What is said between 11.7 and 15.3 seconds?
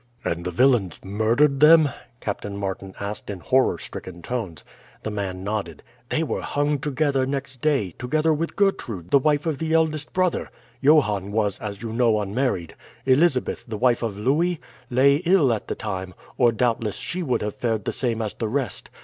you know, unmarried. Elizabeth, the wife of Louis, lay